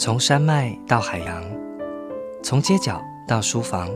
[0.00, 1.44] 从山脉到海洋，
[2.40, 3.90] 从街角到书房，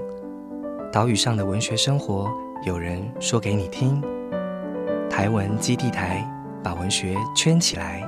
[0.93, 2.29] 岛屿上的文学生活，
[2.67, 4.03] 有人说给你听。
[5.09, 6.29] 台文基地台
[6.61, 8.05] 把文学圈起来。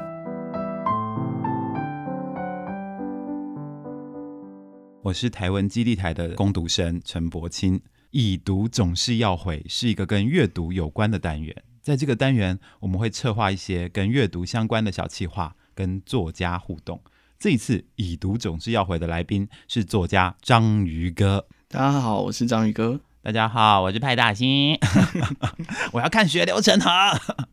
[5.01, 7.81] 我是台文基地台的攻读生陈柏清。
[8.11, 11.63] 已读总是要回，是一个跟阅读有关的单元。
[11.81, 17.01] 在这个单元，我们会策划一些跟阅读相关的小企划，跟作家互动。
[17.45, 21.47] 这一次已读总是要回的来宾是作家章鱼哥。
[21.69, 22.98] 大家好，我是章鱼哥。
[23.23, 24.79] 大家好，我是派大星。
[25.93, 26.91] 我要看血流成河。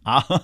[0.02, 0.44] 好，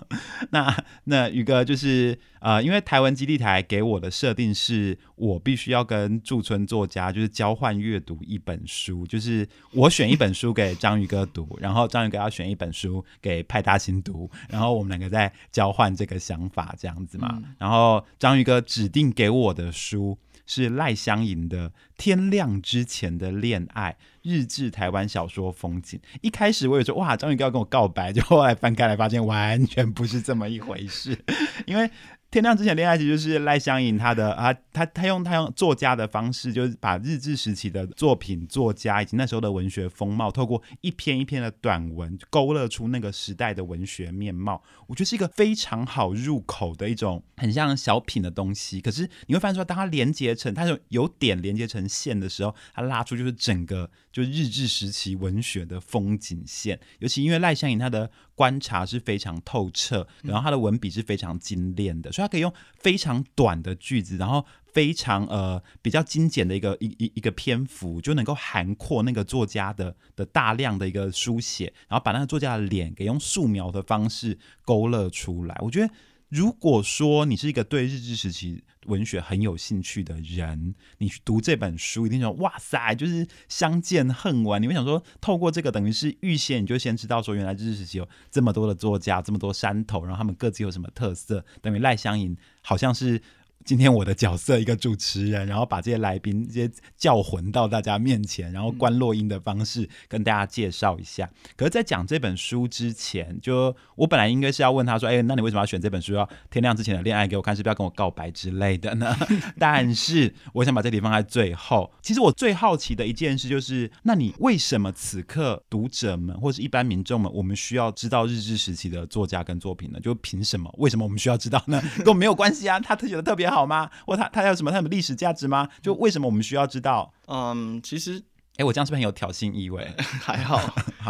[0.51, 17.41] 那那宇哥就是呃，因为台湾基地台给我的设定是我必须要跟驻村作家就是交换阅读一本书，就是我选一本书给章鱼哥读，然后章鱼哥要选一本书给派大星读，然后我们两个在交换这个想法这样子嘛。
[17.57, 20.17] 然后章鱼哥指定给我的书。
[20.49, 25.99] 是赖香吟的《天亮之前的恋爱》，日志台湾小说风景。
[26.21, 31.21] 一开始我以为说哇，章鱼哥要跟我告白，就后来翻开来发现完全不是这么一回事，
[31.67, 31.91] 因为。
[32.29, 44.61] 天亮之前恋爱其实就是赖香吟他的啊，他他用他用作家的方式，就是把日治时期的作品、作家以及那时候的文学风貌，透过一篇一篇的短文，勾勒出那个时代的文学面貌。
[44.87, 48.81] 我觉得是一个非常好入口的一种很像小品的东西。
[48.81, 56.77] 可是你会发现说，当它连接成，它有有点连接成线的时候，它拉出就是整个就日治时期文学的风景线。
[56.99, 62.11] 尤其因为赖香吟他的观察是非常透彻，然后他的文笔是非常精炼的。
[62.17, 75.55] 所以他可以用非常短的句子，然后非常呃比较精简的一个一一一个篇幅，就能够涵括那个作家的的大量的一个书写，然后把那个作家的脸给用素描的方式勾勒出来。
[75.61, 75.93] 我觉得，
[76.29, 84.61] 如果说你是一个对日治时期文学很有兴趣的人，你去读这本书，一定说哇塞，就是相见恨晚。
[84.61, 93.21] 你会想说，透过这个，等于是预先你就先知道说，原来日治时期有这么多的作家，这么多山头，然后他们各自有什么特色，等于赖香吟好像是。
[93.65, 101.29] 今天我的角色一个主持人，然后把这些来宾这些叫魂到大家面前，然后关落音的方式跟大家介绍一下。
[101.57, 106.13] 可是，在讲这本书之前，就我本来应该是要问他说：“哎，那你为什么要选这本书？
[106.13, 109.13] 要天亮之前的恋爱给我看，是不是要跟我告白之类的呢？”
[109.59, 111.91] 但是，我想把这里放在最后。
[112.01, 119.99] 其实我最好奇的一件事就是，那你为什么此刻读者们或是一般民众们，我们需要知道日治时期的作家跟作品呢？
[119.99, 120.73] 就凭什么？
[120.77, 121.81] 为什么我们需要知道呢？
[121.97, 123.56] 跟我没有关系啊，他写的特别好。
[123.57, 123.89] 好吗？
[124.05, 125.67] 或他他有什么他有历史价值吗？
[125.81, 127.11] 就为什么我们需要知道？
[127.27, 128.21] 嗯，其实，
[128.57, 129.91] 哎，我这样是不是很有挑衅意味？
[130.21, 130.61] 还 好，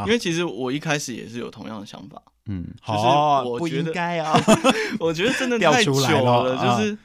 [0.06, 2.22] 因为其实我一开始也是有同样的想法。
[2.46, 4.34] 嗯，好，不应该啊，
[5.00, 6.98] 我觉得真的太久了，就是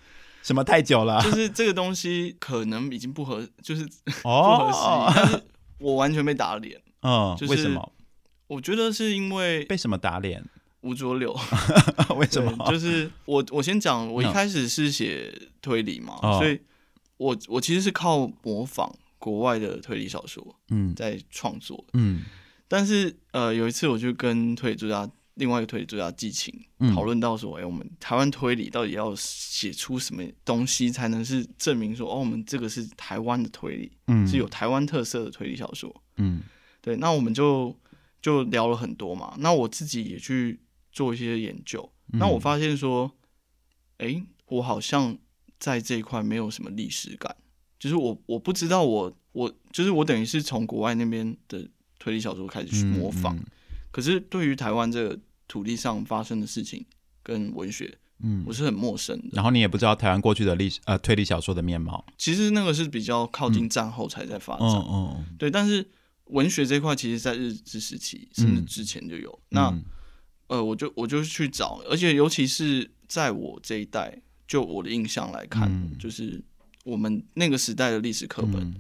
[0.43, 1.21] 什么太久了？
[1.23, 3.85] 就是这个东西可能已经不合，就是
[4.23, 4.79] 不合适。
[5.17, 5.43] 但是
[5.79, 6.81] 我完全被打脸。
[7.03, 7.93] 嗯，为什么？
[8.47, 10.45] 我觉得是因为被什么打脸？
[10.83, 11.33] 吴浊柳，
[12.17, 12.71] 为什么？
[12.71, 16.61] 就是我，我先讲，我一开始是写推理嘛，所以
[17.17, 22.23] 我我其实是靠模仿国外的推理小说，嗯，在创作，嗯，
[22.67, 26.53] 但是呃，有一次我就跟推理作家，另外一个推理作家季晴
[26.93, 36.43] 讨论到说，哎，我们台湾推理到底要写出什么东西才能是证明说，哦，我们这个是台湾的推理，嗯，是有台湾特色的推理小说，嗯，
[36.81, 37.73] 对，那我们就
[38.21, 40.59] 就聊了很多嘛，那我自己也去。
[40.93, 43.11] 做一些研究，那我发现说，
[43.97, 45.17] 哎，我好像
[45.59, 47.35] 在这一块没有什么历史感，
[47.79, 51.67] 就是我我不知道我我就是我等于是从国外那边的
[51.99, 53.39] 推理小说开始去模仿，
[53.91, 56.85] 可是对于台湾这个土地上发生的事情
[57.23, 59.31] 跟文学，嗯，我是很陌生的。
[59.33, 65.51] 然后你也不知道台湾过去的历史呃推理小说的面貌，其实那个是比较靠近战后才在发展，嗯对。
[65.51, 65.89] 但是
[66.27, 69.41] 文学这块，其实在日治时期甚至之前就有。
[69.49, 69.75] 那。
[70.53, 76.45] 呃，我就我就去找，而且尤其是在我这一代，就我的印象来看，就是
[76.85, 78.75] 我们那个时代的历史课本，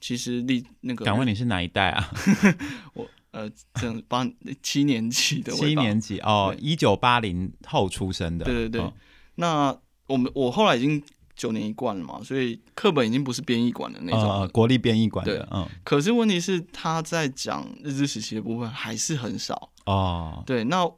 [0.00, 1.04] 其实历那个。
[1.04, 2.08] 敢问你是哪一代啊？
[2.94, 4.24] 我呃，正八
[4.62, 5.52] 七年级的。
[5.52, 8.44] 七年级哦，一九八零后出生的。
[8.44, 8.92] 对对对。
[9.34, 9.76] 那
[10.06, 11.02] 我们我后来已经
[11.34, 15.48] 九年一贯了嘛，所以课本已经不是编译馆的那种，国立编译馆的。
[15.50, 15.68] 嗯。
[15.82, 20.44] 可是问题是，他在讲日治时期的部分还是很少哦。
[20.46, 20.88] 对，那。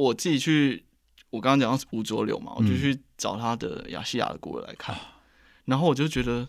[0.00, 0.84] 我自己去，
[1.30, 4.96] 我刚刚讲到吴浊流嘛，我就去找他的亚细亚的故事来看，
[5.66, 6.48] 然后我就觉得，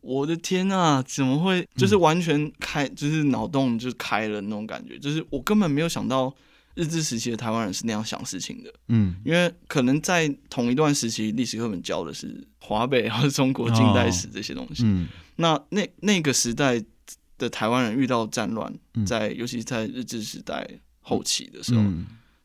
[0.00, 6.34] 我的天呐，怎么会就是完全开，就是脑洞就开了那种感觉，就是我根本没有想到，
[6.74, 8.72] 日治时期的台湾人是那样想事情的。
[8.88, 14.82] 嗯，因为可能在同一段时期，历史课本教的是华北还是中国近代史这些东西。
[14.84, 16.82] 嗯，那那那个时代
[17.38, 18.72] 的台湾人遇到战乱，
[19.06, 20.68] 在尤其是在日治时代
[21.00, 21.82] 后期的时候，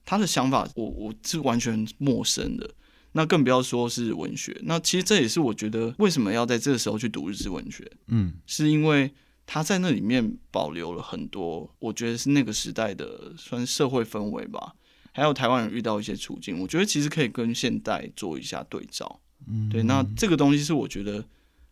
[0.09, 2.69] 他的想法我我是完全陌生的。
[3.11, 4.55] 那更不要说是文学。
[4.63, 7.89] 那其实这也是我觉得为什么要在这个时候去读日志文学。
[8.07, 9.11] 嗯，是因为。
[9.51, 14.75] 他在那里面保留了很多，我觉得是那个时代的算社会氛围吧，
[15.11, 19.19] 还有台湾人遇到一些处境，我觉得其实可以跟现代做一下对照。
[19.47, 21.25] 嗯，对，那这个东西是我觉得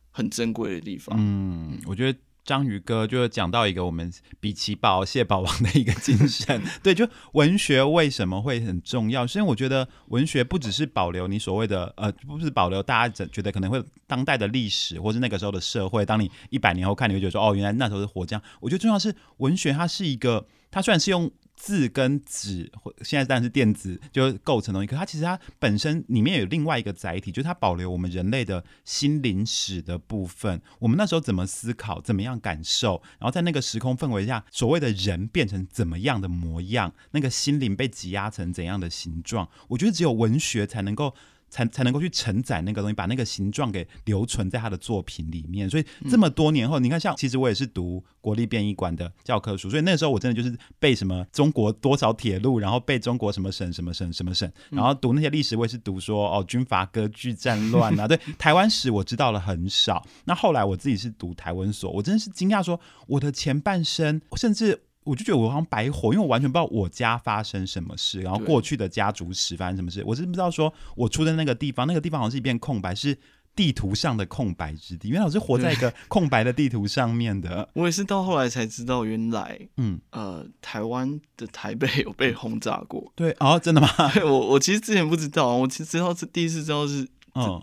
[0.10, 1.16] 很珍贵的地方。
[1.20, 2.20] 嗯，我觉得。
[2.48, 4.10] 章鱼哥就讲到一个我们
[4.40, 9.28] 比奇堡、蟹堡王的一个精神， 对，就文学为什么会很重要？
[9.28, 16.06] 是因为我觉得文学不只是保留你所谓的呃，不是保留大家觉得可能会当代的历史，或是那个时候的社会。
[16.06, 18.42] 当你一百年后看，你会觉得说，哦，原来那时候是活这样。
[18.62, 21.30] 我觉得重要是文学，它是一个，它虽然是用。
[21.58, 24.88] 字跟纸，或现在当然是电子，就构成东西。
[24.88, 30.62] 可它其实它本身里面有另外一个载体，就是它保留我们人类的心灵史的部分。
[30.80, 39.50] 我们那时候怎么思考，怎么样感受，然后在那个时空氛围下，所谓的人变成怎么样的模样，那个心灵被挤压成怎样的形状。
[39.70, 41.14] 我觉得只有文学才能够。
[41.50, 45.70] 才才能够去承载那个东西，把那个形状给留存在他的作品里面。
[45.70, 58.08] 所以这么多年后，你看，像其实我也是读国立编译馆的教科书，所以那时候我真的就是背什么中国多少铁路，然后背中国什么省什么省什么省，然后读那些历史，我也是读说哦军阀割据战乱啊。
[58.08, 60.06] 对台湾史我知道了很少。
[60.26, 64.84] 那后来我自己是读台湾所，我真的是惊讶说我的前半生甚至。
[65.08, 73.18] 我就觉得我好像白活，因为我完全不知道我家发生什么事，然后过去的家族史发生什么事，我是不知道说我出生那个地方，那个地方好像是一片空白，是
[73.56, 75.10] 地图上的空白之地。
[75.10, 77.68] 原来我是活在一个空白的地图上面的。
[77.74, 83.12] 我也是到后来才知道，原来嗯呃，台湾的台北有被轰炸过。
[83.16, 83.90] 对哦，真的吗？
[84.24, 87.08] 我我其实之前不知道，我其实知道是第一次知道是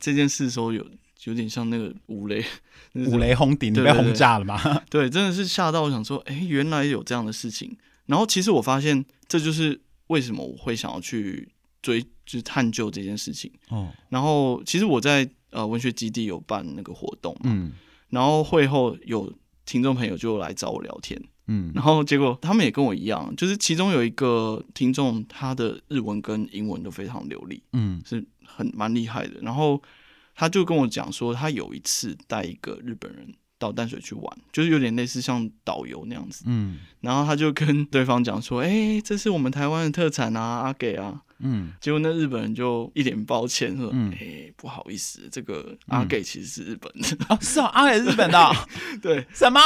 [0.00, 0.82] 这件事的时候有。
[0.82, 0.90] 有
[1.32, 2.44] 点像那个五雷，
[2.92, 4.60] 五雷轰顶，你被轰炸了吗？
[4.90, 7.74] 对，真的是吓到我想说，哎，原来有这样的事情。
[8.06, 11.48] 然后其实我发现，这就是为什么我会想要去
[11.80, 13.50] 追，就是探究这件事情。
[13.70, 13.90] 哦。
[14.10, 17.72] 然后其实我在呃文学基地有办那个活动，嗯。
[18.10, 19.32] 然后会后有
[19.64, 21.72] 听众朋友就来找我聊天，嗯。
[21.74, 29.40] 然后结果他们也跟我一样，就是其中有一个听众，他的日文跟英文都非常流利，嗯，是很蛮厉害的。
[29.40, 29.80] 然后。
[30.34, 36.44] 他就跟我讲说，他有一次带一个日本人到淡水去玩，就是有点类似像导游那样子。
[36.46, 48.52] 嗯，然后他就跟对方讲说：“哎，这是我们台湾的特产啊，阿给啊。”嗯，结果那日本人就一脸抱歉说：“哎，不好意思，这个阿给其实是日本的。”哦，是啊，阿给是日本的。
[49.02, 49.60] 对，什么？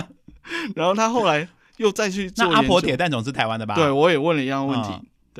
[0.74, 3.74] 然后他后来又再去做阿婆铁蛋总是台湾的吧？
[3.74, 4.88] 对，我也问了一样问题。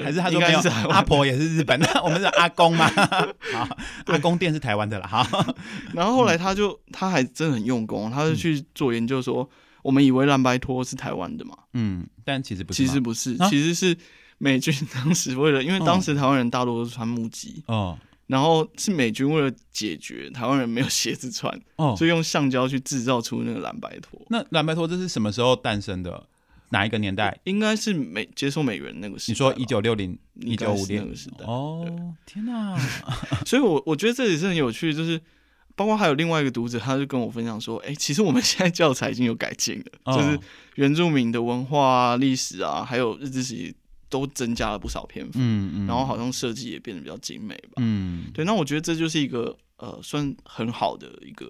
[0.04, 0.60] 还是他说没有，
[0.90, 2.86] 阿婆也是日本的， 我们是阿公嘛。
[3.52, 3.76] 好，
[4.06, 5.06] 阿公店是台湾的了。
[5.06, 5.26] 哈，
[5.94, 9.48] 然后后来他就他还真的很用功，他就去做研究，说
[9.82, 11.56] 我们以为蓝白托是台湾的嘛。
[11.74, 13.96] 嗯，但其实不是，其实不是，其实是
[14.38, 24.20] 美军当时为了，因为当时台湾人大多都是穿木屐哦，然后是美军为了解决台湾人没有鞋子穿哦，所以用橡胶去制造出那个蓝白托。
[24.28, 26.26] 那蓝白托这是什么时候诞生的？
[26.70, 27.38] 哪一个年代？
[27.44, 29.32] 应该是美接受美元那个时代。
[29.32, 31.44] 你说一九六零、一九五零那个时代。
[31.44, 32.76] 哦，天哪！
[33.46, 35.20] 所以，我我觉得这也是很有趣，就是
[35.76, 40.38] 包括还有另外一个读者，他就跟我分享说：“哎，其实我们现在教材已经有改进了，就是
[40.74, 43.74] 原住民的文化啊、历史啊，还有日治时期
[44.08, 45.32] 都增加了不少篇幅。
[45.36, 45.86] 嗯嗯。
[45.86, 47.74] 然后好像设计也变得比较精美吧。
[47.76, 48.24] 嗯。
[48.34, 51.46] 对，那我觉得这就是一个呃，算很好的一个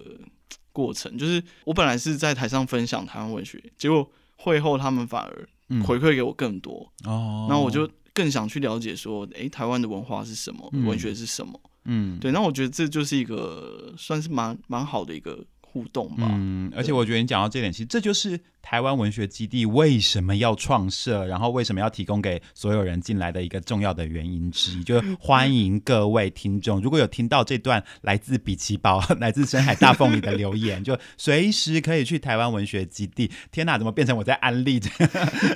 [0.71, 1.17] 过程。
[1.17, 4.07] 就是我本来是在台上分享台湾文学，结果。
[4.37, 5.49] 会后，他们反而
[5.83, 11.59] 回馈给我更多哦，那我就更想去了解说，哎，台湾的文化是什么，文学是什么？
[11.85, 15.45] 嗯，对，那我觉得这就是一个算是蛮蛮好的一个。
[15.77, 33.29] 互动吧，嗯，而且我觉得你讲到这点，其实这就是台湾文学基地为什么要创设，然后为什么要提供给所有人进来的一个重要的原因之一，就是欢迎各位听众，如果有听到这段 来自比奇堡、来自深海大凤里的留言，就随时可以去台湾文学基地。
[33.51, 34.89] 天哪，怎么变成我在安利这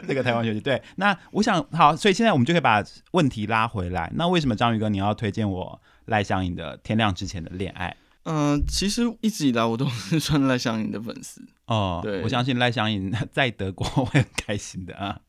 [0.08, 0.66] 这个台湾文学基地？
[0.66, 4.12] 对，那我想好，所以现在我们就可以把问题拉回来。
[4.16, 7.90] 那为什么章鱼哥你要推荐我赖香盈的《天亮之前的恋爱》？
[8.24, 12.00] 嗯，其实一直以来我都 是算赖香盈的粉丝哦。
[12.04, 15.20] 对，我相信赖香盈 在德国会很开心的啊。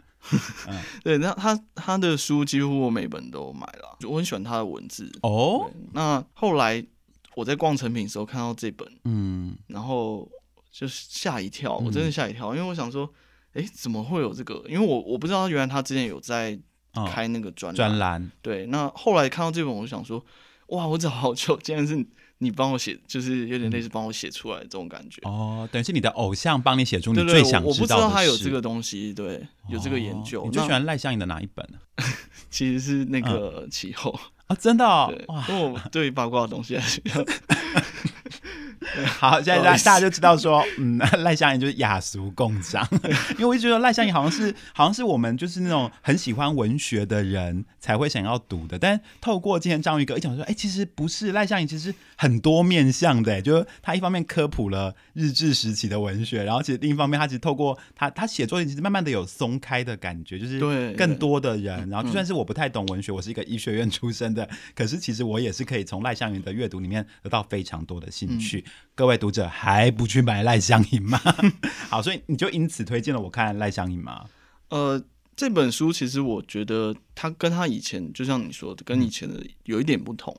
[1.02, 5.68] 对，那他他的书几乎我每本都买了，我很喜欢他的文字哦。
[5.92, 6.84] 那后来
[7.34, 10.30] 我在逛成品的时候看到这本，嗯，然后
[10.70, 13.12] 就是吓一跳，我真的吓一跳，因为我想说，
[13.54, 14.62] 哎，怎么会有这个？
[14.68, 16.56] 因为我我不知道原来他之前有在
[17.10, 18.30] 开那个专专栏。
[18.40, 20.24] 对，那后来看到这本，我想说，
[20.68, 22.06] 哇，我找好久，竟然是
[22.42, 25.20] 你帮我写，就是有点类似帮我写出来这种感觉。
[25.22, 30.44] 哦，等于是你的偶像帮你写出你最想知道的我不知道他有这个东西，对，有这个研究。
[30.44, 31.78] 你最喜欢赖香盈的哪一本呢？
[32.50, 34.18] 其实是那个气候
[34.48, 34.84] 啊，真的，
[35.28, 37.24] 哇，因为我对八卦的东西还是比较。
[39.18, 42.86] 好，现在大大家就知道说， 嗯，赖香盈就是雅俗共赏，
[43.36, 48.78] 因为我一直觉得赖香盈好像是好像是我们就是那种很喜欢文学的人才会想要读的。
[48.78, 60.92] 但透过今天章鱼哥一讲说，哎，其实不是赖香盈，其实很多面向的，就是他一方面科普了日治时期的文学，然后其实另一方面他其实透过他他写作其实慢慢的有松开的感觉，就是对。
[60.92, 68.64] 更多的人，然后就算是我不太懂文学，我是一个医学院出身的，可是其实我也是可以从赖香盈的阅读里面得到非常多的兴趣。
[68.94, 71.18] 各位读者还不去买赖香盈吗？
[71.88, 74.26] 好，所以你就因此推荐了我看赖香盈吗？
[74.68, 75.02] 呃，
[75.34, 80.38] 这本书其实我觉得它跟他以前，就像你说的，跟以前的有一点不同，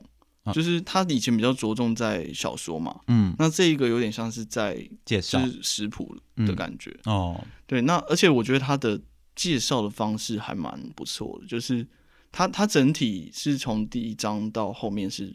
[0.52, 7.44] 就是他以前比较着重在小说嘛，嗯，那这一个有点像是在介绍食谱的感觉哦。
[7.66, 9.00] 对，那而且我觉得他的
[9.34, 11.84] 介绍的方式还蛮不错的，就是
[12.30, 15.34] 他他整体是从第一章到后面是。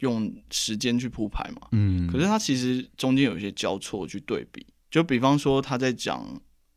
[0.00, 6.24] 用时间去铺排嘛，嗯，可是他其实中间有一些交错去对比，就比方说他在讲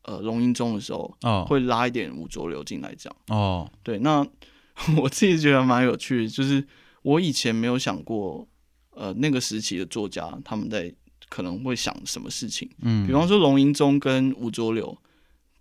[0.03, 4.25] 呃龙吟中的时候，哦，会拉一点吴浊流进来讲，哦，对，那
[5.01, 6.65] 我自己觉得蛮有趣的，就是
[7.01, 8.47] 我以前没有想过，
[8.91, 10.93] 呃，那个时期的作家他们在
[11.27, 14.97] 可能会想什么事情，嗯，比方说龙吟宗跟吴浊流，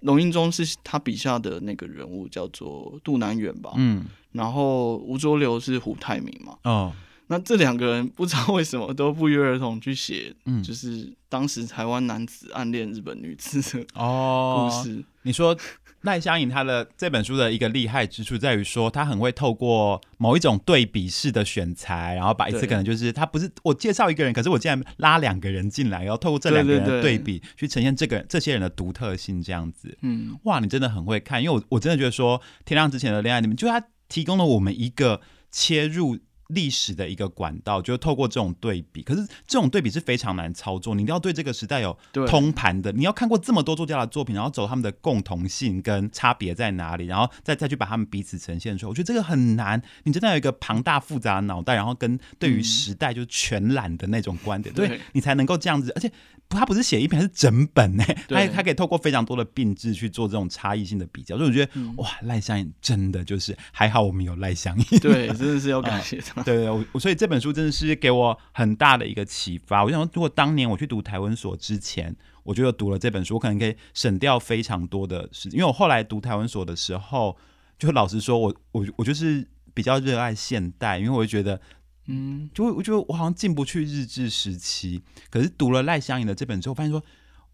[0.00, 6.92] 龙吟宗是他笔下的那个人物叫做杜南远吧，嗯，然后吴浊流是胡太明嘛，哦。
[7.28, 15.04] 那这两个人不知道为什么都不约而同去写，嗯，就是当时台湾男子暗恋日本女子的故事。
[15.22, 15.56] 你说
[16.02, 29.98] 赖香盈他的这本书的一个厉害之处在于说，他很会透过某一种对比式的选材，然后把一次可能就是他不是我介绍一个人，可是我竟然拉两个人进来，然后透过这两个人的对比去呈现这个这些人的独特性，这样子。
[30.00, 35.20] 嗯，哇，你真的很会看，因为我我真的觉得说《天亮之前的恋爱》里面，就他提供了我们一个
[35.50, 36.16] 切入。
[36.48, 40.94] 历史的一个管道，就透过这种对比，可是这种对比是非常难操作。
[40.94, 48.88] 你一定要对这个时代有通盘的，你要看过这么多作家的作品，然后走他们的共同性跟差别在哪里，然后再再去把他们彼此呈现出来。
[48.90, 55.92] 我觉得这个很难，你真的有一个庞大复杂的脑袋，然后跟对于时代就是全览的那种观点，对你才能够这样子。
[55.94, 56.10] 而且
[56.48, 61.36] 他不是写一篇，是整本呢，他他可以透过非常多的并置去做这种差异性的比较。
[61.36, 66.37] 所以我觉得哇，赖香盈真的就是还好，我们有赖香盈，对，真的是要感谢他。
[66.44, 69.84] 对对，我所以这本书真的是给我很大的一个启发。
[69.84, 75.48] 我想说，如果当年我去读台湾所之前，我觉得读了这本书，我可能可以省掉非常多的事。
[75.50, 77.36] 因为我后来读台湾所的时候，
[77.78, 81.60] 就老实说，我我我就是比较热爱现代，因为我就觉得，
[82.06, 85.02] 嗯，就我觉得我好像进不去日治时期。
[85.30, 87.02] 可是读了赖香盈的这本之后，发现说。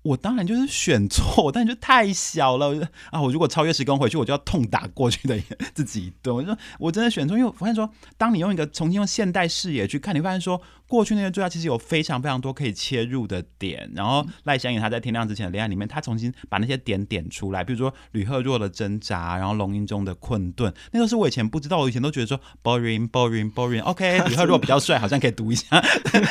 [0.05, 3.21] 我当然就是选错， 但就太小了啊！
[3.21, 5.39] 我如果超越时空回去，我就要痛打过去的
[5.75, 6.33] 自己一顿。
[6.35, 10.61] 我说我真的选错，因为我发现说，当你用一个重新用现代视野去看，你发现说。
[10.87, 23.83] 过去那些作家其实有非常非常多可以切入的点，然后赖香盈他在《天亮之前的恋爱》里面，他重新把那些点点出来，比如说吕赫若的挣扎，然后龙吟中的困顿，那都是我以前不知道，我以前都觉得说 boring boring boring。
[23.83, 25.81] OK， 吕赫若比较帅，好像可以读一下，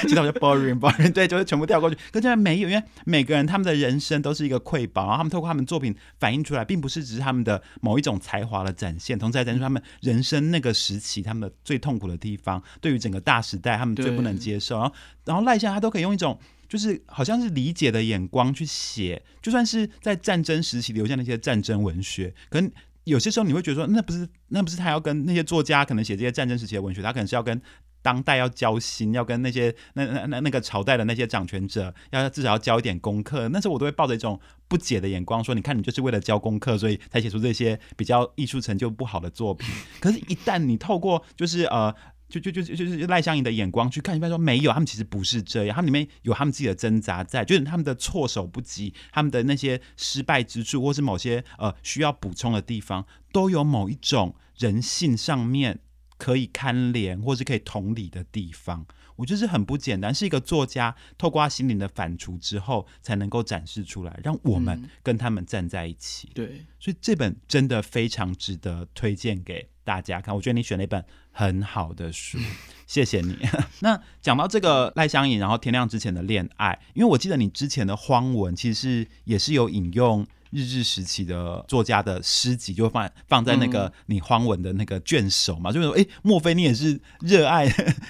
[0.04, 1.96] 其实我就 boring boring，对，就是全部跳过去。
[2.12, 14.43] 可现在没有，因为每个人他们的人生都是一个瑰宝，然后他们透过他们作品反映出来，并不是只是他们的某一种才华的展现，同时在展现出他们人生那个时期他们的最痛苦的地方，对于整个大时代他们最不能。
[14.44, 14.96] 接受，然后
[15.26, 22.72] 然后赖香他都可以用一种就是好像是理解的眼光去写，就算是在战争时期留下那些战争文学，可能
[23.06, 27.62] 有些时候你会觉得说，那不是那不是他要跟那些作家可能写这些战争时期的文学，他可能是要跟
[28.02, 33.48] 当代要交心，要跟那些那那那那个朝代的那些掌权者要至少要交一点功课。
[33.50, 39.70] 那时候我都会抱着一种不解的眼光说，你看你就是为了交功课，所以才写出这些比较艺术成就不好的作品。
[40.00, 41.94] 可是，一旦你透过就是呃。
[42.40, 55.80] 就就就就是赖香盈的眼光去看，一般说没有，他们其实不是这样，他们里面有他们自己的挣扎在，就是他们的措手不及，他们的那些失败之处，或是某些呃需要补充的地方，都有某一种人性上面
[56.18, 58.86] 可以看怜或是可以同理的地方。
[59.16, 66.32] 我觉得是很不简单，是一个作家透过他心灵的反刍之后，才能够展示出来，让我们跟他们站在一起。
[66.34, 70.36] 对，所以这本真的非常值得推荐给大家看。
[70.36, 71.04] 我觉得你选了一本。
[71.36, 72.38] 很好的书，
[72.86, 73.36] 谢谢你。
[73.82, 87.66] 那讲到这个赖香盈，然后天亮之前的恋爱，因为我记得你之前的荒文其实是也是有引用日治时期的作家的诗集，就放放在那个你荒文的那个卷首嘛，就是说，哎，莫非你也是热爱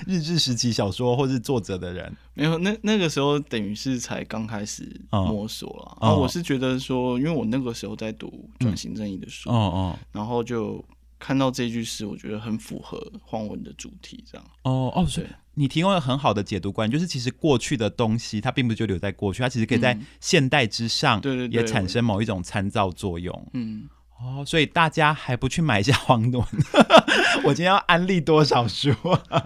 [0.05, 2.13] 日治时期小说或是作者的人？
[2.33, 5.97] 没有，那那个时候等于是才刚开始摸索了。
[6.05, 10.83] 啊，我是觉得说，因为我那个时候在读转型正义的书，哦哦，然后就。
[11.23, 14.45] 看到这句诗，我觉得很符合黄文的主题，这样。
[14.63, 23.47] 哦哦，所以你提供了很好的解读观，就是其实过去的东西，它并不就留在过去，它其实可以在现代之上，对对，也产生某一种参照作用。
[23.53, 23.87] 嗯，
[24.19, 26.43] 哦，所以大家还不去买一下黄文？
[27.45, 28.93] 我今天要安利多少书？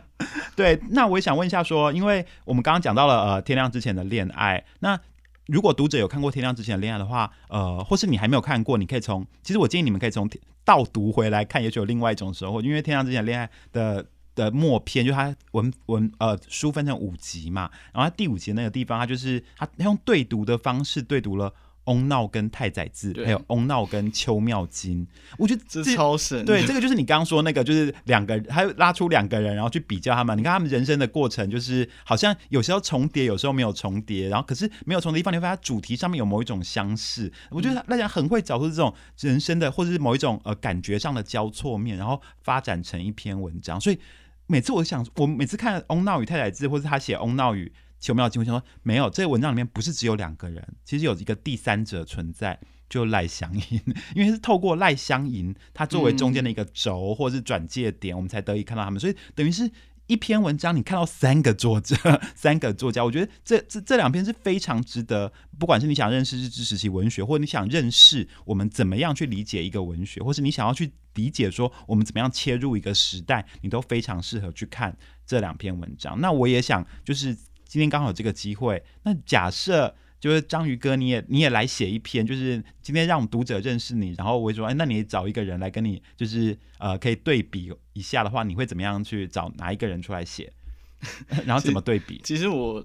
[0.57, 4.99] 对，那我也想问一下，说，因为我们刚刚讲到了呃天亮之前的恋爱，那。
[5.47, 10.29] 如果读者有看过《天亮之前的恋爱》的话，呃，或是你还没有看过，你可以从，其实我建议你们可以从
[10.63, 12.61] 倒读回来看，也许有另外一种收获。
[12.61, 21.53] 因为《天亮之前的恋爱》的的末篇，就它文文呃书分成五集嘛，然后它第五集那个地方，它就是它用对读的方式对读了。
[21.87, 25.05] 翁闹跟太宰治，还有翁闹跟秋妙金，
[25.37, 26.45] 我觉得这超神。
[26.45, 30.37] 对，这个就是你刚刚说那个，就是两个，还有拉出两个人，然后去比较他们。
[30.37, 37.31] 你看他们人生的过程，就是好像有时候重叠，有时候没有重叠，然后可是没有重叠地方，你会发现主题上面有某一种相似。
[37.49, 43.79] 我觉得大家很会找出这种人生的，或者是某一种呃感觉上的交错面，然后发展成一篇文章。
[43.79, 43.97] 所以
[44.45, 47.71] 每次我想，我每次看翁闹与太宰治，或是他写翁闹与。
[47.99, 53.81] 奇妙经，我想说没有，这个文章里面不是只有两个人，其实有一个第三者存在，就赖香吟，
[54.15, 59.69] 因为是透过赖香吟，他作为中间的一个轴或者是转借点，我们才得以看到他们，所以等于是
[60.05, 61.95] 一篇文章，你看到三个作者，
[62.35, 76.21] 三个作家，我觉得这这这两篇是非常值得，不管是你想认识日治时期文学，或者你想认识我们怎么样去理解一个文学，或是你想要去理解说我们怎么样切入一个时代，你都非常适合去看这两篇文章。
[76.21, 77.35] 那我也想就是。
[77.67, 90.51] 今天刚好有这个机会，那假设就是章鱼哥，你也你也来写一篇，就是今天让我们读者认识你，然后我说，哎，那你找一个人来跟你，就是呃，可以对比一下的话，你会怎么样去找哪一个人出来写？
[91.45, 92.19] 然后怎么对比？
[92.23, 92.83] 其实我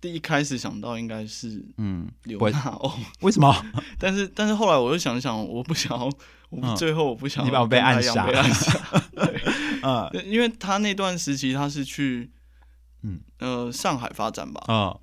[0.00, 3.54] 第一开始想到应该是嗯刘纳欧， 为什么？
[3.98, 5.96] 但是但是后来我又想想，我不想，
[6.50, 8.26] 我最后我不想你把我被暗杀，
[9.82, 12.30] 嗯，因为他那段时期他是去。
[13.04, 14.96] 嗯呃，上海发展吧啊，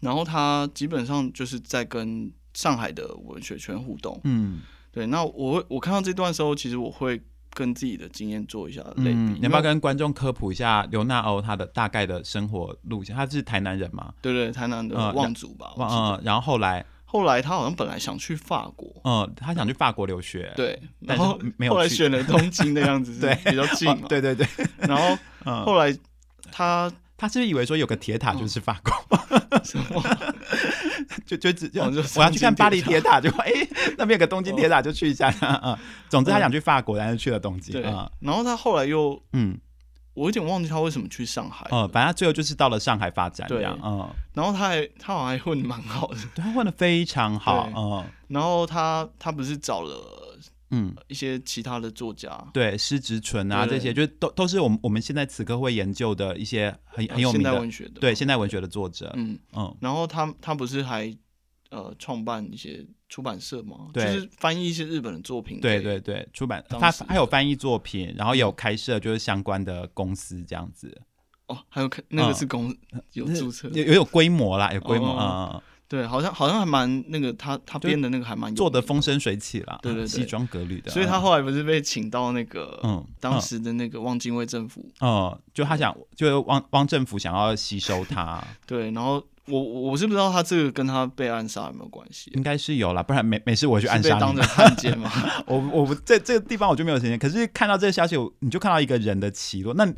[0.00, 4.20] 然后他基本上就是在跟上海的文学圈互动。
[4.24, 5.06] 嗯，对。
[5.06, 7.20] 那我我看到这段时候，其实我会
[7.54, 9.18] 跟自己的经验做一下类比。
[9.18, 13.14] 你要不要跟观众科普一下刘娜欧他的大概的生活路线？
[13.14, 14.12] 他是台南人吗？
[14.20, 15.72] 对对，台南的望族吧。
[15.78, 20.52] 嗯，然后后来后来他好像本来想去法国，嗯，他想去法国留学。
[20.56, 24.06] 对，然后没有后来选了东京的样子， 对，比较近嘛。
[24.10, 24.46] 对对对。
[24.78, 25.16] 然后
[25.64, 25.96] 后来
[26.50, 26.92] 他。
[27.22, 28.92] 他是不是以为说有个铁塔就是法国？
[31.24, 33.52] 就就只就我要去看巴黎铁塔， 就哎
[33.96, 35.78] 那边有个东京铁塔，就去一下啊。
[36.08, 38.10] 总之他想去法国，但是去了东京啊。
[38.18, 39.56] 然后他后来又嗯，
[40.14, 41.64] 我有点忘记他为什么去上海。
[41.70, 43.78] 嗯，反正他最后就是到了上海发展这样。
[43.84, 47.68] 嗯，然后他还他好像还混的蛮好的，他混的非常好。
[47.72, 50.21] 嗯，然后他他不是找了。
[50.74, 59.12] 嗯，一些其他的作家，对施植纯啊，这些就都都是我们我们现在此刻会研究的一些很很有名的文学的，对现代文学的作者。
[59.14, 61.14] 嗯嗯，然后他他不是还
[61.70, 63.90] 呃创办一些出版社吗？
[63.92, 65.60] 对，就是翻译一些日本的作品。
[65.60, 71.02] 对对对，出版他他有翻译作品，然后有开设就是相关的公司这样子。
[71.48, 72.74] 哦，还有开那个是公
[73.12, 75.62] 有注册，有有规模啦，有规模啊。
[75.92, 80.90] 对，好像好像还蛮那个，他他编的那个还蛮做的风生水起啦，对对对，西装革履的。
[80.90, 89.22] 所以他后来不是被请到那个，嗯，当时的那个汪精卫政府，嗯，就他想，就汪汪政府想要吸收他，对，然后。
[89.46, 94.20] 我我是不知道他这个跟他被暗杀有没有关系，应该是有啦，不然没没事我去暗杀你。
[94.20, 95.10] 当着汉奸吗？
[95.48, 97.18] 我我不在这个地方我就没有时间。
[97.18, 99.74] 可是看到这个消息，我你就看到一个人的起落。
[99.74, 99.94] 那你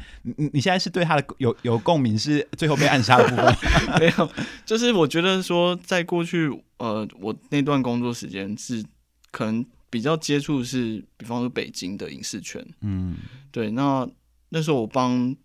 [0.54, 3.54] 你现在是对他的有有共鸣，是最后被暗杀的部分？
[4.00, 4.30] 没有，
[4.64, 8.82] 就是我觉得说，在过去呃，我那段工作时间是
[9.30, 13.16] 可能比较接触是，比方说北京的影视圈，嗯，
[13.52, 13.70] 对。
[13.72, 14.08] 那
[14.48, 15.36] 那时候我帮，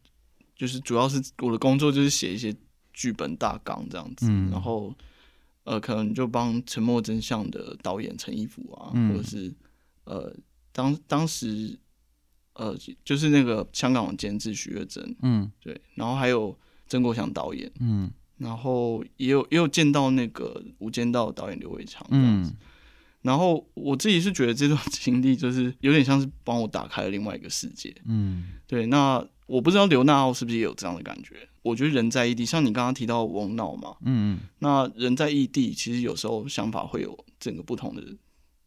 [0.55, 2.55] 就是主要是我的工作就是写一些。
[2.99, 4.93] 剧本大纲这样子，然后
[5.63, 9.53] 呃，可能就帮《沉默真相》的导演陈一福啊，或者是
[10.03, 10.35] 呃，
[10.73, 11.79] 当当时
[12.55, 16.53] 呃，就是那个香港的监制徐月珍，嗯，对，然后还有
[16.87, 22.53] 曾国祥导演，嗯，然后也有也有见到那个《无间道》导演刘伟强这样子，
[23.21, 31.35] 然后我自己是觉得这段经历就是有点像是帮我打开了另外一个世界，嗯，对，那我不知道刘娜奥是不是也有这样的感觉。
[31.61, 38.01] 我觉得人在异地，像你刚刚提到翁闹嘛，嗯嗯，那人在异地，其实有时候想法会有整个不同的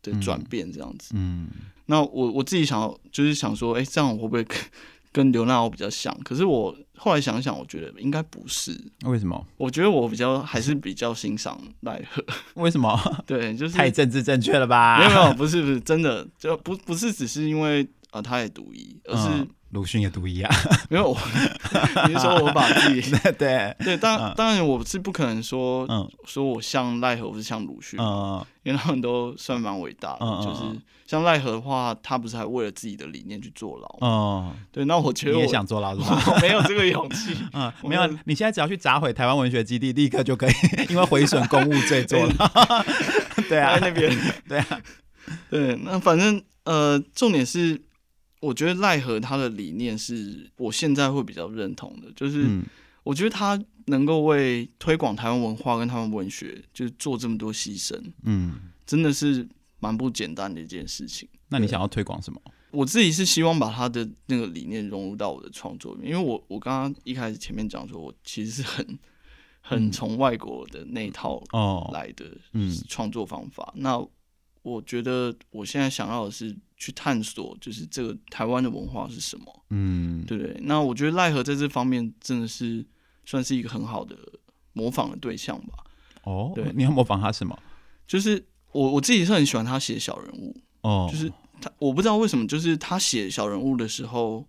[0.02, 1.14] 的转变这样子。
[1.16, 1.48] 嗯，
[1.86, 4.46] 那我我自己想就是想说，哎，这样会不会
[5.10, 6.14] 跟刘娜奥比较像？
[6.22, 8.78] 可是我后来想想，我觉得应该不是。
[9.04, 9.42] 为什么？
[9.56, 12.22] 我觉得我比较还是比较欣赏奈何。
[12.56, 12.94] 为什么？
[13.26, 14.98] 对，就是太政治正确了吧？
[14.98, 19.48] 没有没有，不是不是真的，就不不是只是因为啊他也独一，而是。
[19.72, 20.50] 鲁迅也读一样，
[20.90, 21.16] 没有，
[22.06, 23.10] 你是说我把自己？
[23.38, 25.86] 对对，当当然我是不可能说，
[26.26, 30.60] 说我像奈何，不是像鲁迅，嗯因为他们都算蛮伟大的，就是
[31.06, 36.22] 像奈何的话，他不是还为了自己的理念去坐牢，哦，对，那我觉得你也想坐牢是吧？
[36.42, 40.52] 没有这个勇气，嗯，没有，你现在只要去砸毁台湾文学基地，立刻就可以，
[40.90, 42.84] 因为毁损公务罪坐牢，
[43.48, 44.14] 对啊，那边，
[44.46, 44.80] 对啊，
[45.48, 47.80] 对，那反正呃，重点是。
[48.42, 52.60] 我觉得奈何他的理念是我现在会比较认同的，就是
[53.04, 61.28] 我觉得他能够为推广台湾文化跟台湾文学，就是做这么多牺牲，嗯，真的是蛮不简单的一件事情。
[61.50, 62.42] 那你想要推广什么？
[62.72, 68.98] 我自己是希望把他的那个理念融入到我的创作里面，因为我我刚刚一开始前面讲说，我其实是很
[69.60, 71.40] 很从外国的那一套
[71.92, 72.26] 来的
[72.88, 73.72] 创作方法。
[73.76, 74.04] 那
[74.62, 76.56] 我觉得我现在想要的是。
[76.82, 80.58] 去探索，就是这个台湾的文化是什么，嗯，对不对？
[80.62, 82.84] 那我觉得奈何在这方面真的是
[83.24, 84.18] 算是一个很好的
[84.72, 85.84] 模仿的对象吧。
[86.24, 87.56] 哦，对，你要模仿他什么？
[88.04, 94.44] 就是我我自己是很喜欢他写小人物，哦，就是他，我不知道为什么，就是他写小人物的时候，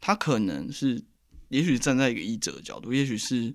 [0.00, 1.00] 他可能是，
[1.50, 3.54] 也许站在一个译者的角度，也许是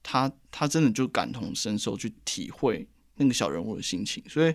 [0.00, 4.54] 他他真的就感同身受去体会那个小人物的心情，所以。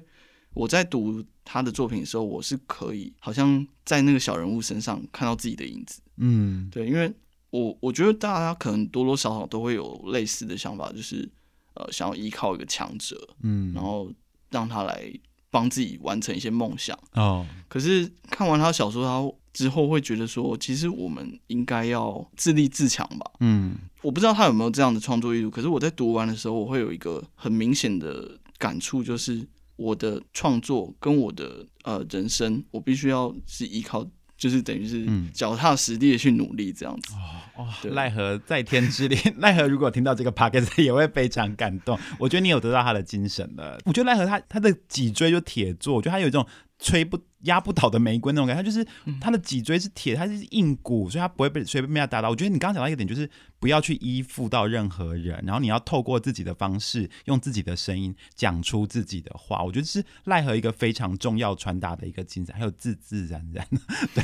[0.54, 6.02] 我在读他的作品的时候，我是可以好像在那个小人物身上看到自己的影子。
[6.18, 7.12] 嗯，对，因为
[7.52, 11.30] 我我觉得大家可能多多少少都会有类似的想法，就是
[11.76, 14.12] 呃想要依靠一个强者，嗯，然后
[14.50, 15.12] 让他来
[15.50, 16.98] 帮自己完成一些梦想。
[17.14, 23.32] 哦，可是看完他小说他之后，会觉得说，其实我们应该要自立自强吧。
[23.40, 29.48] 嗯，我不知道他有没有这样的创作意图，可是我在读完的时候，我会有一个很明显的感触，就是。
[29.80, 34.06] 我的创作跟我的呃人生，我必须要是依靠，
[34.38, 37.14] 就是等于是脚踏实地的去努力这样子。
[37.56, 41.98] 哦，奈何在天之灵， 奈何如果听到这个 p o c a s t 也会非常感动。
[42.20, 43.80] 我觉得你有得到他的精神了。
[43.86, 46.46] 我觉得奈何他他的脊椎就铁做，我觉得他有一种。
[46.82, 48.86] 吹不压不倒的玫瑰那种感觉，它就是
[49.22, 52.30] 它的脊椎是铁，它是硬骨，所以它不会被随便被它打倒。
[52.30, 59.64] 我觉得你刚刚讲到一个点，就是不要去依附到任何人，然后你要透过自己的方式，用自己的声音讲出自己的话。
[59.64, 63.66] 我觉得是奈何一个非常重要传达的一个精神，还有自自然然。
[64.14, 64.24] 对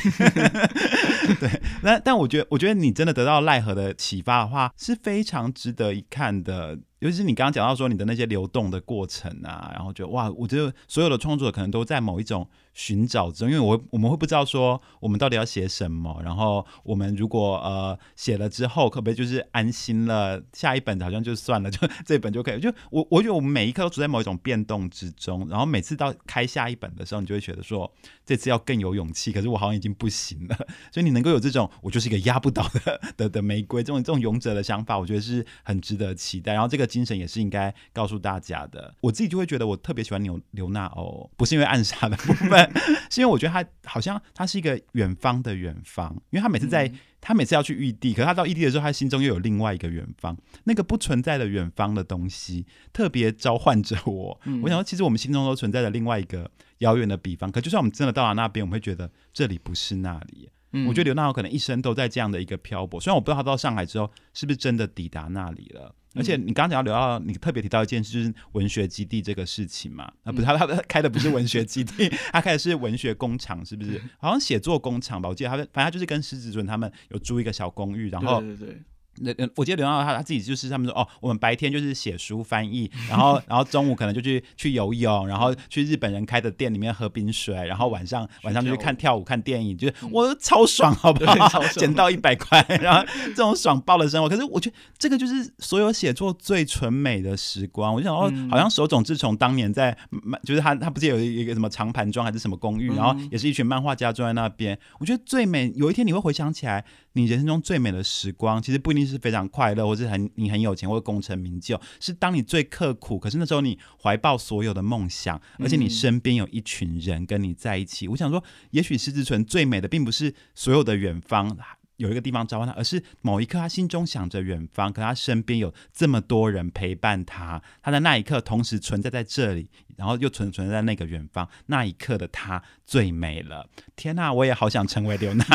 [1.39, 6.77] 对，那但我觉得，我觉得你真的得到奈何的启发的话，是非常值得一看的。
[6.99, 22.59] 尤其是你刚刚讲到说你的那些流动的过程啊，然后觉得哇，我觉得所有的创作者可能都在某一种寻找中，因为我我们会不知道说我们到底要写什么，然后我们如果呃写了之后，可不可以就是安心了，下一本好像就算了， 就这本就可以。
[22.59, 27.91] 就我我觉得我们每一刻都处在某一种变动之中，然后每次到开下一本的时候，你就会觉得说
[28.25, 30.55] 这次要更有勇气，可是我好像已经不行了。
[30.91, 36.53] 所以你能够有这种我就是一个压不倒的 的的玫瑰这种这种勇者的想法，我觉得是很值得期待。
[36.53, 36.85] 然后这个。
[36.95, 38.93] 精神也是应该告诉大家的。
[39.01, 42.64] 我自己就会觉得，我特别喜欢刘刘娜哦，不是因为暗杀的部分，
[43.09, 54.39] 是因为我觉得他好像他是一个远方的远方，因为他每次在他每次要去异地，可是他到异地的时候，他心中又有另外一个远方，那个不存在的远方的东西，特别召唤着我。
[54.61, 56.49] 我想说，其实我们心中都存在着另外一个
[56.79, 60.49] 遥远的彼方，可就算我们真的到了那边，我们会觉得这里不是那里。
[60.87, 65.95] 我觉得刘娜欧可能一生都在这样的一个漂泊，虽然我不知道他到上海之后是不是真的抵达那里了。
[66.17, 70.09] 而且你刚刚讲到刘到你特别提到一件事，就是文学基地这个事情嘛？
[70.23, 74.01] 啊，不是他他开的不是文学基地， 他开的是文学工厂，是不是？
[74.17, 75.27] 好像写作工厂吧？
[75.27, 78.81] 我记得他反正就是跟石子尊他们有租一个小公寓，然后对对对。
[79.17, 91.63] 那我记得刘浩他他自己就是他们说哦，我们白天就是写书翻译，然后 然后中午可能就去去游泳，然后去日本人开的店里面喝冰水，然后晚上晚上就去看跳舞看电影，就是我超爽，好不 好？
[91.69, 94.27] 捡到一百块，然后这种爽爆的生活。
[94.27, 97.93] 可是我觉得这个就是所有写作最纯美的时光。
[97.93, 99.97] 我就想哦，好像手冢治虫当年在
[100.43, 104.77] 就是他他不是有一个什么长盘庄还是什么公寓，然后也是一群漫画家住在那边。
[104.99, 106.83] 我觉得最美，有一天你会回想起来。
[107.15, 118.09] 你人生中最美的时光，其实不一定是非常快乐，或是很你很有钱，或者功成名就，是当你最刻苦，可是那时候你怀抱所有的梦想，而且你身边有一群人跟你在一起。
[118.09, 121.57] 我想说，也许狮子纯最美的，并不是所有的远方。
[121.97, 133.69] 有一个地方召唤他，而是某一刻他心中想着远方，可他身边有这么多人陪伴他，他的那一刻同时存在在这里，然后又存存在那个远方，那一刻的他最美了。
[133.95, 135.45] 天哪，我也好想成为刘娜。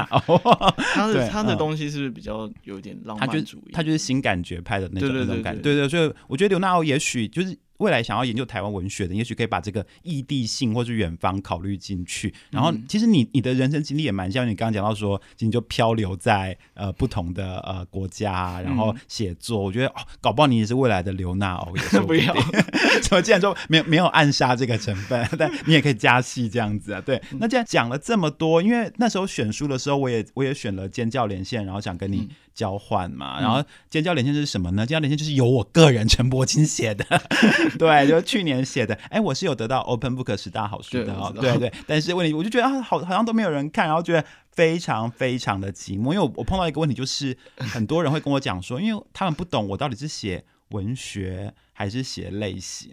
[0.95, 3.73] 他的他的东西是不是比较有点浪漫主义？
[3.73, 5.63] 他就是新感觉派的那种那种感觉。
[5.63, 7.59] 对对，所以我觉得刘娜也许就是。
[7.81, 12.33] 未来想要研究台湾文学的，也许可以把这个异地性或是远方考虑进去。
[12.51, 19.61] 然后，其实你你的人生经历也蛮像你刚刚讲到说，你就漂流在呃不同的呃国家，然后写作。
[19.61, 21.73] 我觉得哦，搞不好你也是未来的刘娜哦，
[22.07, 22.35] 不要。
[23.03, 27.01] 怎么既然说没有没有暗杀这个成分， 但你也可以加戏这样子啊？
[27.01, 27.21] 对。
[27.39, 32.29] 那既然讲了这么多，因为那时候选书的时候，我也我也选了尖叫连线，然后想跟你。
[32.55, 34.87] 交换嘛，然后尖叫连线是什么呢？
[34.87, 37.05] 尖叫连线就是由我个人陈柏青写的，
[37.79, 38.95] 对，就去年写的。
[39.11, 41.73] 哎，我是有得到 Open Book 十大好书的哦，对对。
[41.87, 46.13] 但是问题，我就觉得啊，好好像都没有人看，然后觉得非常非常的寂寞。
[46.13, 52.91] 因为我我碰到一个问题，就是很多人会跟我讲说，因为他们不懂我到底是写文学还是写类型。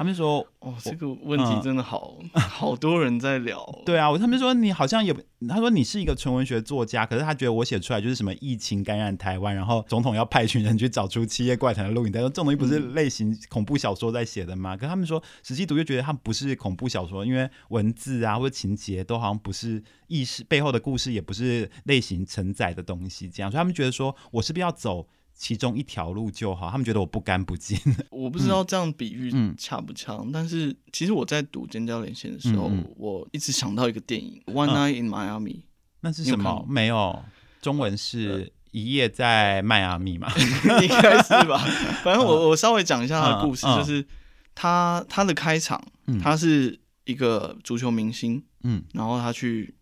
[0.00, 3.62] 他们说：“哦，这个问题真的好，好多人在聊。
[3.84, 5.14] 对啊，他们说你好像也，
[5.46, 14.74] 他说你是一个纯文学作家，可是他觉得我写出来就是什么疫情感染台湾，然后总统要派一群人去找出七夜怪谈的录影带，说这种东西不是类型恐怖小说在写的吗？
[14.74, 27.78] 可他们说实际读就觉得他们不是恐怖小说，因为文字啊或者情节都好像不是意识背后的故事，也不是类型承载的东西，这样，所以他们觉得说我是不是要走？”其中一条路就好，他们觉得我不干不净。
[28.10, 35.54] 我不知道这样比喻恰不恰，但是其实我在读《尖叫连线》的时候，我一直想到一个电影《One Night in Miami》，
[36.00, 36.64] 那是什么？
[36.68, 37.24] 没有，
[37.62, 40.30] 中文是一夜在迈阿密嘛？
[40.82, 41.58] 应该是吧。
[42.04, 44.06] 反正我我稍微讲一下他的故事，就是
[44.54, 45.82] 他他的开场，
[46.22, 49.74] 他是一个足球明星，嗯，然后他去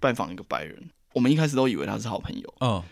[0.00, 2.82] 拜访一个白人，我们一开始都以为他是好朋友，嗯。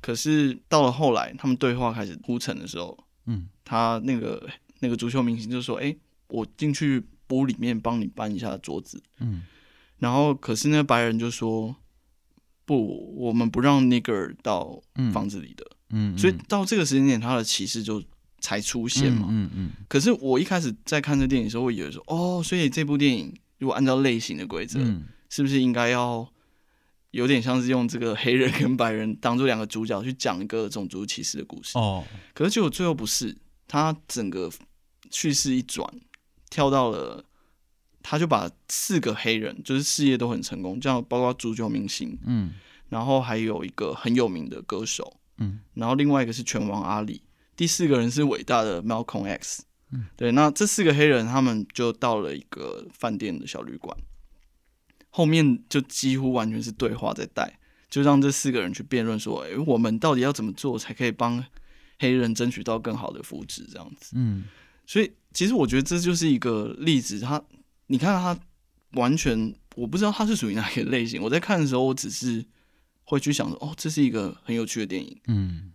[0.00, 4.48] 可是到了后来，他们对话开始铺陈的时候，嗯，他那个
[4.80, 5.94] 那个足球明星就说：“哎，
[6.28, 9.42] 我进去屋里面帮你搬一下桌子。”嗯，
[9.98, 11.76] 然后可是那个白人就说
[12.64, 14.82] ：“不，我们不让那个到
[15.12, 18.02] 房子里的。”嗯，所以到这个时间点，他的歧视就
[18.40, 19.26] 才出现嘛。
[19.30, 19.70] 嗯嗯。
[19.86, 24.80] 可是我一开始在看这电影的时候，我以为说：“哦，所以这部电影如果按照类型的规则，
[25.28, 26.26] 是不是应该要？”
[27.10, 31.76] 有点像是用这个黑人跟白人当做两个主角去讲一个种族歧视的故事。
[31.78, 34.50] 哦，可是结果最后不是，他整个
[35.10, 35.88] 叙事一转，
[36.48, 37.24] 跳到了，
[38.02, 42.52] 他就把四个黑人就是事业都很成功，这样包括足球明星，嗯，
[42.88, 47.22] 然后还有一个很有名的歌手，嗯，然后另外一个是拳王阿里，
[47.56, 53.96] 第四个人是伟大的 Malcolm X，嗯，对，那这四个黑人他们就到了一个饭店的小旅馆。
[55.10, 57.58] 后面就几乎完全是对话在带，
[57.90, 61.44] 就让这四个人去辩论说：“哎，我们到底要怎么做才可以帮
[61.98, 64.44] 黑人争取到更好的福祉？”这样子，嗯，
[64.86, 67.18] 所以其实我觉得这就是一个例子。
[67.18, 67.42] 他，
[67.88, 68.38] 你看他
[68.92, 71.20] 完全，我不知道他是属于哪个类型。
[71.20, 72.44] 我在看的时候，我只是
[73.02, 75.72] 会去想说：“哦，这是一个很有趣的电影。”嗯，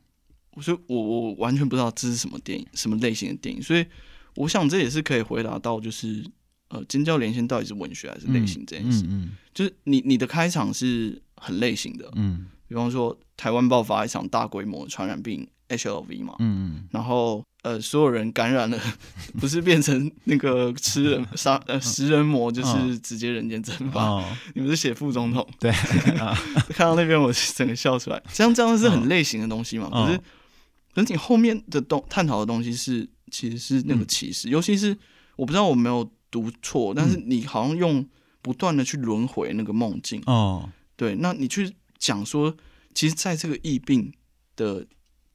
[0.62, 3.62] 所以我我完全不知道这是什么电影，什么类型的电影。
[3.62, 3.86] 所以
[4.36, 6.26] 我想这也是可以回答到，就是。
[6.70, 9.04] 呃，尖叫连线到底是文学还是类型这件事？
[9.04, 18.80] 嗯嗯，就是你你的开场是很类型的，嗯，比方说台湾爆发一场大规模传染病 HLV 嘛，嗯嗯，然后呃所有人感染了，
[19.40, 24.24] 不是变成那个吃人杀呃食人魔，就是直接人间蒸发。
[24.56, 25.72] 你们是写副总统，对，
[26.74, 29.88] 看到那边我整个笑出来，这样这样是很类型的东西嘛？
[29.92, 30.18] 可是，
[30.96, 34.98] 可是你后面的东探讨的东西是其实是那个歧视，尤其是
[35.36, 36.10] 我不知道我没有。
[36.36, 38.06] 读错，但是你好像用
[38.42, 42.54] 不断的去轮回那个梦境哦，对，那你去讲说，
[42.94, 44.12] 其实在这个疫病
[44.58, 44.86] 的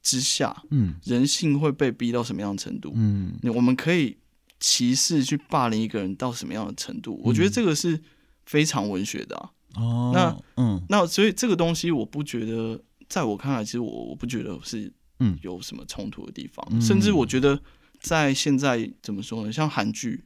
[0.03, 2.91] 之下，嗯，人性会被逼到什么样的程度？
[2.93, 4.15] 嗯，我们可以
[4.59, 7.19] 歧视去霸凌一个人到什么样的程度？
[7.23, 7.99] 我觉得这个是
[8.45, 9.35] 非常文学的
[9.73, 10.11] 哦。
[10.13, 17.59] 那嗯，那所以这个东西，我不觉得，在我看来，其实我我不觉得是嗯有什么冲突的地方，甚至我觉得
[17.99, 19.51] 在现在怎么说呢？
[19.51, 20.23] 像韩剧。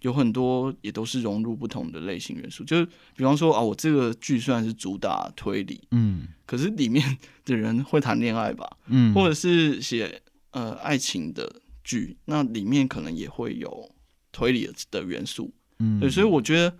[0.00, 13.90] 有很多也都是融入不同的类型元素，就是比方说啊，我这个剧虽然是主打推理，嗯，可是里面的人会谈恋爱吧，嗯，或者是写呃爱情的剧，那里面可能也会有
[14.32, 16.76] 推理的元素，嗯，对，所以我觉得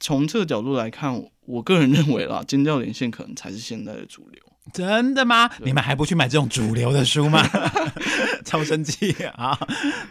[0.00, 4.42] 从这个角度来看，我个人认为啦，尖叫连线可能才是现在的主流。
[4.72, 5.50] 真的吗？
[5.62, 7.42] 你们还不去买这种主流的书吗？
[8.44, 9.58] 超生气啊！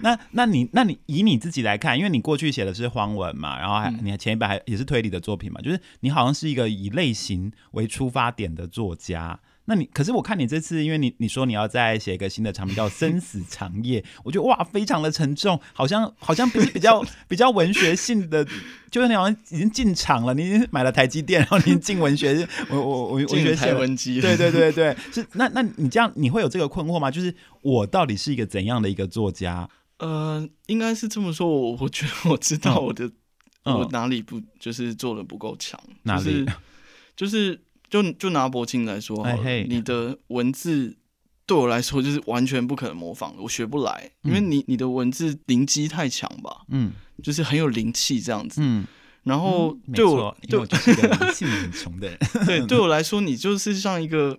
[0.02, 9.40] 那那你那你以你自己来看，因为你过去写的是荒文嘛，然后还你前一本还也是推理的作品嘛，就是你好像是一个以类型为出发点的作家。
[9.68, 18.46] 那你可是我看你这次，因为你你说你要再写一个新的长篇叫 《生死长夜》，我觉得哇，非常的沉重，好像好像不是比较 比较文学性的，
[18.92, 27.10] 就是你好像已经进场了，你已经买了台积电，然后你进文学，我我我文学台文机，对对对对，是那那你这样你会有这个困惑吗？
[27.10, 29.68] 就是我到底是一个怎样的一个作家？
[29.98, 33.10] 呃，应该是这么说，我我觉得我知道我的
[33.64, 36.46] 我哪里不就是做的不够强，哪里
[37.16, 37.54] 就是。
[37.56, 37.65] 就
[38.04, 39.26] 就就拿博青来说，
[39.68, 40.98] 你的文字
[41.46, 46.92] 对我来说就是完全不可能模仿，我学不来，因为你你的文字灵机太强吧，嗯，
[47.24, 48.86] 就是很有灵气这样子，嗯，
[49.24, 54.38] 然后对我对我就是个灵气很穷的人，对，对我来说你就是像一个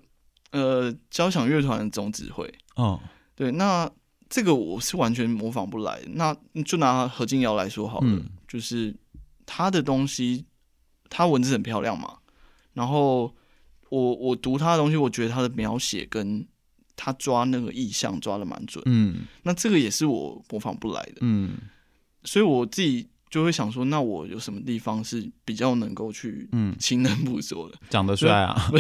[0.51, 3.01] 呃交响乐团的总指挥，哦，
[3.35, 3.89] 对，那
[4.29, 8.95] 这个我是完全模仿不来，那就拿何静瑶来说好了，就是
[9.47, 10.45] 他的东西，
[11.09, 12.19] 他文字很漂亮嘛，
[12.75, 13.33] 然后。
[13.89, 16.47] 我我读他的东西，我觉得他的描写跟
[16.97, 21.57] 他抓那个意象抓的蛮准，嗯，那这个也是我模仿不来的，嗯，
[22.25, 27.77] 所以我自己就会想说，那我有什么地方是比较能够去，嗯，勤能补拙的？
[27.91, 28.17] 长得？
[28.17, 28.73] 帅啊，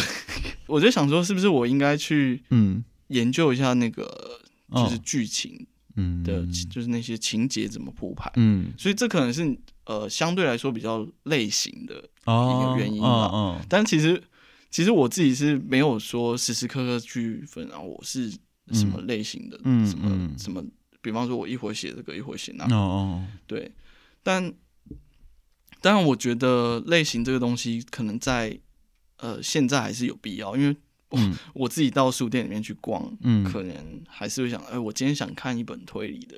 [0.66, 4.40] 我就想说，是不是我应该去，嗯，研究一下那个
[4.72, 5.66] 就是剧情，
[5.96, 6.24] 嗯。
[6.24, 14.22] 的，就是那些情节怎么铺排，嗯，所以这可能是呃相对来说比较类型的一个原因吧，嗯，但其实。
[14.76, 18.30] 其实我自己是没有说时时刻刻去分啊，我是
[18.72, 20.62] 什么类型的，什么什么，
[21.00, 23.72] 比方说我一会儿写这个，一会儿写那，哦，对，
[24.22, 24.52] 但
[25.80, 28.60] 当然我觉得类型这个东西可能在
[29.16, 30.76] 呃现在还是有必要，因为
[31.54, 33.74] 我自己到书店里面去逛，嗯，可能
[34.06, 36.36] 还是会想，哎，我今天想看一本推理的。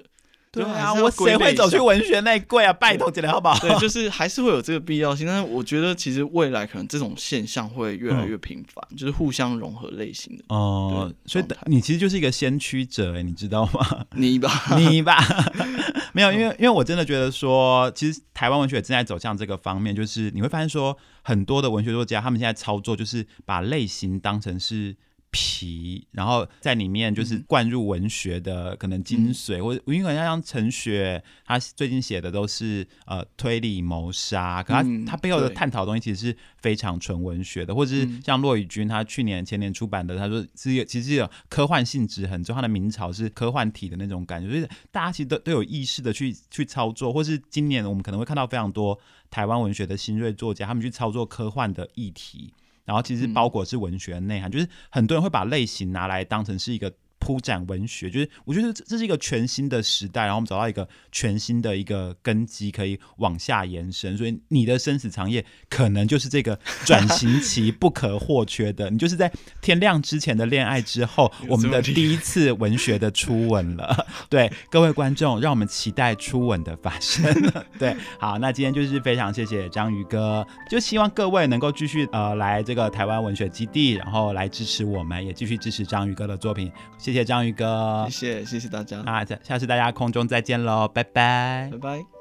[0.51, 2.73] 对啊，我谁会走去文学那柜啊？
[2.73, 3.59] 拜托起来好不好？
[3.61, 5.27] 对，就是还是会有这个必要性。
[5.27, 11.13] 但是我觉得，其实未来可能这种现象会越来越频繁，就是互相融合类型的哦。
[11.27, 14.07] 所以你其实就是一个先驱者，你知道吗？
[14.17, 15.23] 你吧， 你吧，
[16.13, 24.97] 没有，因为因为我真的觉得说，其实台湾文学正在走向这个方面，就是你会发现说，很多的文学作家他们现在操作就是把类型当成是。
[25.31, 48.99] 皮，然后在里面就是灌入文学的可能精髓，或者因为像陈雪，他最近写的都是呃推理谋杀，可他他背后的探讨东西其实是非常纯文学的，或者是像骆以军他去年前年出版的，他说是有其实有科幻性质很重，他的明朝是科幻体的那种感觉，所以大家其实都都有意识的去去操作，或是今年我们可能会看到非常多
[49.31, 52.53] 台湾文学的新锐作家，他们去操作科幻的议题。
[52.89, 56.91] 然后其实包裹是文学的内涵，就是很多人会把类型拿来当成是一个。
[57.29, 64.17] 铺展文学，就是我觉得这这是一个全新的时代，然后我们找到一个全新的一个根基，可以往下延伸。
[64.17, 68.89] 所以你的生死长夜可能就是这个转型期不可或缺的。
[68.89, 74.07] 你就是在天亮之前的恋爱之后，我们的第一次文学的初吻了。
[74.31, 77.31] 对各位观众，让我们期待初吻的发生。
[77.79, 86.73] 对，好，那今天就是非常谢谢章鱼哥，就希望各位能够继续呃来这个台湾文学基地，然后来支持我们，也继续支持章鱼哥的作品。
[86.97, 92.18] 谢谢章鱼哥，谢谢谢谢大家，那下下次大家空中再见喽，拜拜，拜拜。